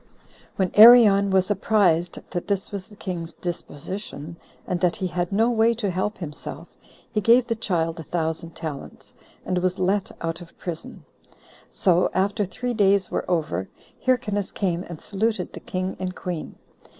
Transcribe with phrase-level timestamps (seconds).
[0.57, 0.71] 9.
[0.71, 4.35] When Arion was apprized that this was the king's disposition,
[4.65, 6.67] and that he had no way to help himself,
[7.11, 9.13] he gave the child a thousand talents,
[9.45, 11.05] and was let out of prison.
[11.69, 13.69] So after three days were over,
[14.03, 16.55] Hyrcanus came and saluted the king and queen.